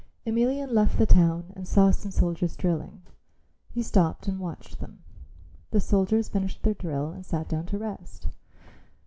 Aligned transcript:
Emelian 0.25 0.71
left 0.73 0.97
the 0.97 1.05
town 1.05 1.53
and 1.55 1.67
saw 1.67 1.91
some 1.91 2.09
soldiers 2.09 2.55
drilling. 2.55 3.03
He 3.71 3.83
stopped 3.83 4.27
and 4.27 4.39
watched 4.39 4.79
them. 4.79 5.03
The 5.69 5.79
soldiers 5.79 6.27
finished 6.27 6.63
their 6.63 6.73
drill 6.73 7.11
and 7.11 7.23
sat 7.23 7.47
down 7.47 7.67
to 7.67 7.77
rest. 7.77 8.27